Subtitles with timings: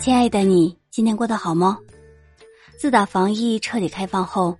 [0.00, 1.78] 亲爱的你，今天过得好吗？
[2.78, 4.56] 自打防疫彻底开放后，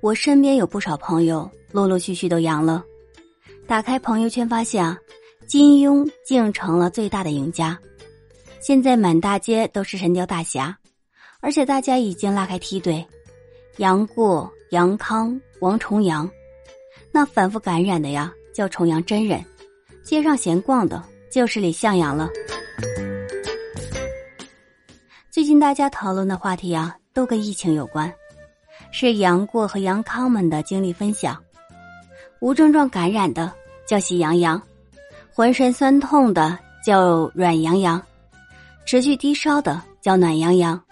[0.00, 2.84] 我身边有不少朋友陆陆续续都阳了。
[3.66, 4.96] 打开朋友圈发现啊，
[5.48, 7.76] 金庸竟成了最大的赢家。
[8.60, 10.78] 现在满大街都是神雕大侠，
[11.40, 13.04] 而且大家已经拉开梯队，
[13.78, 16.30] 杨过、杨康、王重阳，
[17.10, 19.44] 那反复感染的呀叫重阳真人，
[20.04, 21.02] 街上闲逛的
[21.32, 22.30] 就是李向阳了。
[25.44, 28.10] 最近大家讨论的话题啊，都跟疫情有关，
[28.90, 31.38] 是杨过和杨康们的经历分享。
[32.40, 33.52] 无症状感染的
[33.86, 34.58] 叫喜羊羊，
[35.30, 38.02] 浑身酸痛的叫软羊羊，
[38.86, 40.82] 持续低烧的叫暖羊羊，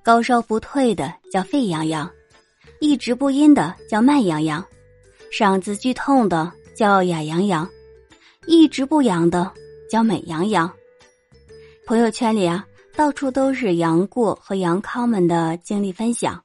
[0.00, 2.08] 高烧不退的叫沸羊羊，
[2.78, 4.64] 一直不阴的叫慢羊羊，
[5.36, 7.68] 嗓子剧痛的叫哑羊羊，
[8.46, 9.50] 一直不阳的
[9.90, 10.72] 叫美羊羊。
[11.84, 12.64] 朋友圈里啊。
[12.98, 16.42] 到处都是杨过和杨康们的经历分享，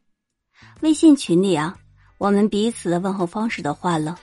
[0.82, 1.76] 微信群里啊，
[2.20, 4.20] 我们彼此的问候方式都换了，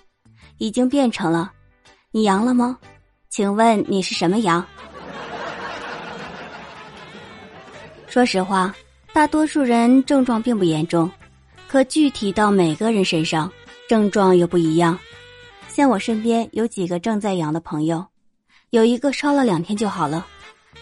[0.59, 1.51] 已经变成了
[2.13, 2.79] “你阳了吗？
[3.31, 4.65] 请问你是什么阳？”
[8.07, 8.73] 说实话，
[9.13, 11.11] 大多数人症状并不严重，
[11.67, 13.53] 可具体到每个人身上，
[13.89, 14.97] 症状又不一样。
[15.67, 18.07] 像我身边有几个正在阳的朋友，
[18.71, 20.25] 有一个烧了两天就好了。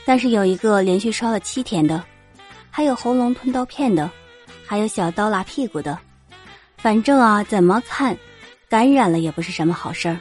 [0.09, 2.03] 但是有一个连续烧了七天的，
[2.70, 4.11] 还有喉咙吞刀片的，
[4.65, 5.98] 还有小刀拉屁股的，
[6.78, 8.17] 反正啊，怎么看，
[8.70, 10.19] 感染了也不是什么好事儿。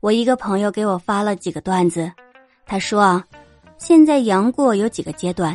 [0.00, 2.10] 我一个朋友给我发了几个段子，
[2.64, 3.22] 他说啊，
[3.76, 5.54] 现在杨过有几个阶段，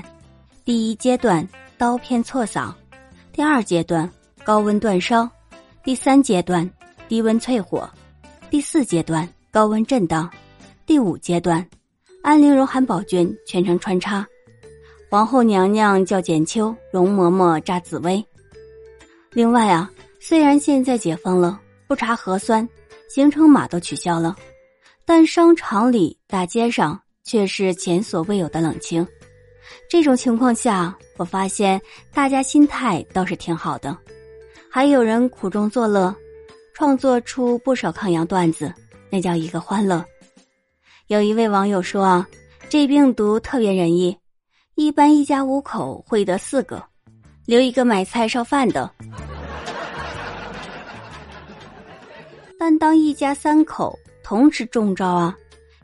[0.63, 1.43] 第一阶段
[1.79, 2.71] 刀片挫嗓，
[3.33, 4.07] 第二阶段
[4.43, 5.27] 高温断烧，
[5.83, 6.69] 第三阶段
[7.07, 7.89] 低温淬火，
[8.51, 10.29] 第四阶段高温震荡，
[10.85, 11.67] 第五阶段。
[12.21, 14.25] 安陵容韩宝娟全程穿插，
[15.09, 18.23] 皇后娘娘叫简秋，容嬷嬷扎紫薇。
[19.31, 22.67] 另外啊，虽然现在解封了，不查核酸，
[23.09, 24.35] 行程码都取消了，
[25.03, 29.05] 但商场里、大街上却是前所未有的冷清。
[29.89, 31.81] 这种情况下，我发现
[32.13, 33.97] 大家心态倒是挺好的，
[34.69, 36.15] 还有人苦中作乐，
[36.75, 38.71] 创作出不少抗阳段子，
[39.09, 40.05] 那叫一个欢乐。
[41.11, 42.25] 有一位网友说啊，
[42.69, 44.17] 这病毒特别仁义，
[44.75, 46.81] 一般一家五口会得四个，
[47.45, 48.89] 留一个买菜烧饭的。
[52.57, 55.35] 但当一家三口同时中招啊，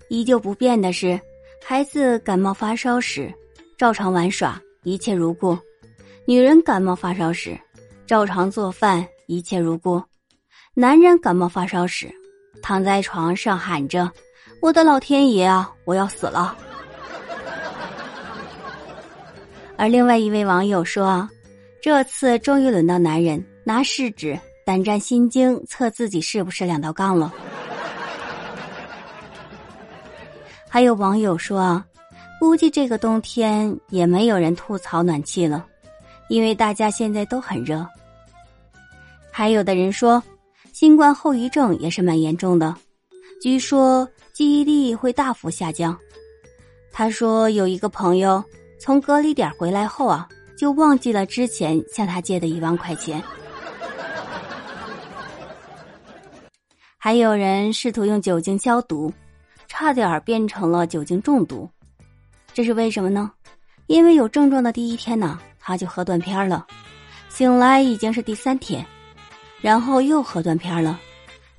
[0.07, 1.19] 依旧不变的是，
[1.61, 3.29] 孩子感冒发烧时
[3.77, 5.57] 照常玩耍，一切如故；
[6.25, 7.59] 女人感冒发烧时
[8.05, 9.99] 照常做饭，一切如故；
[10.73, 12.09] 男人感冒发烧时
[12.61, 14.09] 躺在床上喊着。
[14.59, 15.71] 我的老天爷啊！
[15.85, 16.57] 我要死了。
[19.77, 21.29] 而另外一位网友说
[21.81, 27.31] ：“这次终于轮到男人拿试纸胆战心惊测自己是不是两道杠了。”
[30.67, 31.81] 还有网友说
[32.39, 35.65] ：“估计这个冬天也没有人吐槽暖气了，
[36.27, 37.87] 因为大家现在都很热。”
[39.31, 40.21] 还有的人说
[40.73, 42.75] ：“新冠后遗症也是蛮严重的，
[43.41, 45.97] 据说。”记忆力会大幅下降。
[46.91, 48.43] 他说有一个朋友
[48.79, 53.19] 从隔离点回来后啊，就忘记了之前向他借的一万块钱。
[56.99, 59.11] 还有人试图用酒精消毒，
[59.67, 61.67] 差点变成了酒精中毒。
[62.53, 63.31] 这是为什么呢？
[63.87, 66.67] 因为有症状的第一天呢，他就喝断片了，
[67.27, 68.85] 醒来已经是第三天，
[69.61, 70.99] 然后又喝断片了，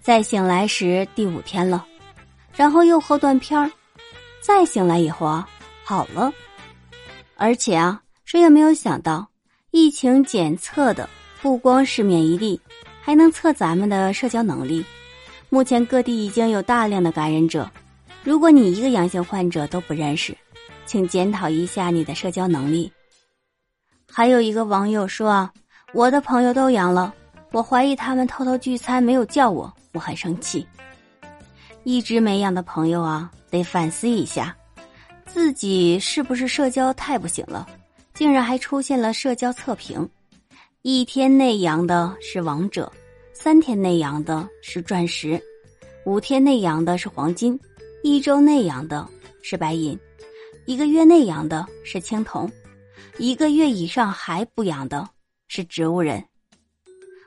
[0.09, 1.85] 再醒来时第五天了。
[2.57, 3.71] 然后又喝断片儿，
[4.41, 5.47] 再醒来以后啊，
[5.85, 6.33] 好了。
[7.37, 9.29] 而且啊，谁也没有想到，
[9.71, 11.07] 疫情检测的
[11.43, 12.59] 不光是免疫力，
[13.03, 14.83] 还能测咱们的社交能力。
[15.51, 17.71] 目前各地已经有大量的感染者，
[18.25, 20.35] 如果你一个阳性患者都不认识，
[20.87, 22.91] 请检讨一下你的社交能力。
[24.11, 25.53] 还有一个网友说啊，
[25.93, 27.13] 我的朋友都阳了，
[27.53, 30.65] 我怀疑他们偷偷聚餐没有叫我，我很生气。
[31.83, 34.57] 一直没阳的朋友啊，得反思一下，
[35.27, 37.67] 自己是不是社交太不行了？
[38.15, 40.09] 竟然还出现了社交测评，
[40.83, 42.93] 一天内阳的是王者，
[43.33, 45.43] 三天内阳的是钻石，
[46.05, 47.59] 五天内阳的是黄金，
[48.05, 49.05] 一周内阳的
[49.43, 49.99] 是白银，
[50.65, 52.49] 一个月内阳的是青铜，
[53.19, 55.09] 一个月以上还不阳的
[55.49, 56.25] 是植物人。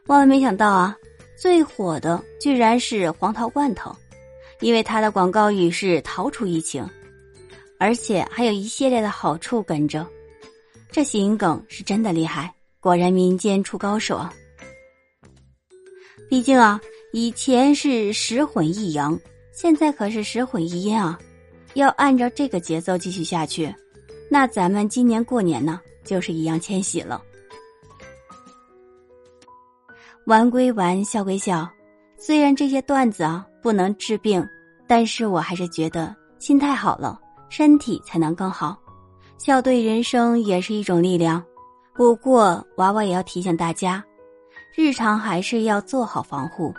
[0.08, 0.96] 万万没想到啊，
[1.42, 3.92] 最火的居然是黄桃罐头。
[4.60, 6.88] 因为它的广告语是“逃出疫情”，
[7.80, 10.06] 而且还有一系列的好处跟着。
[10.92, 14.32] 这谐音梗是真的厉害，果然民间出高手啊！
[16.30, 16.80] 毕竟啊，
[17.12, 19.20] 以前是十混一阳，
[19.52, 21.20] 现在可是十混一阴啊！
[21.74, 23.74] 要按照这个节奏继续下去，
[24.30, 27.20] 那咱们今年过年呢，就是易烊千玺了。
[30.26, 31.68] 玩归玩，笑归笑，
[32.18, 34.46] 虽然这些段子啊不能治病，
[34.88, 37.20] 但是我还是觉得心态好了，
[37.50, 38.78] 身体才能更好。
[39.38, 41.44] 笑对人生也是一种力量。
[41.94, 44.04] 不过娃娃也要提醒大家，
[44.76, 46.74] 日常还是要做好防护。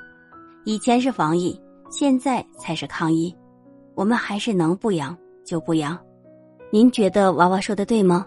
[0.65, 3.35] 以前是防疫，现在才是抗疫。
[3.95, 5.99] 我们还是能不阳就不阳。
[6.71, 8.27] 您觉得娃娃说的对吗？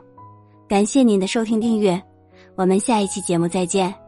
[0.67, 2.01] 感谢您的收听订阅，
[2.55, 4.04] 我们下一期节目再见。